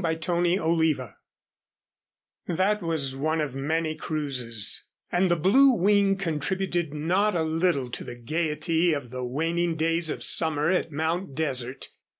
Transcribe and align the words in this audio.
CHAPTER 0.00 0.60
X 0.92 1.00
That 2.46 2.82
was 2.84 3.16
one 3.16 3.40
of 3.40 3.56
many 3.56 3.96
cruises, 3.96 4.86
and 5.10 5.28
the 5.28 5.34
Blue 5.34 5.70
Wing 5.70 6.14
contributed 6.16 6.94
not 6.94 7.34
a 7.34 7.42
little 7.42 7.90
to 7.90 8.04
the 8.04 8.14
gayety 8.14 8.92
of 8.92 9.10
the 9.10 9.24
waning 9.24 9.74
days 9.74 10.08
of 10.08 10.22
summer 10.22 10.70
at 10.70 10.92
Mount 10.92 11.34
Desert. 11.34 11.88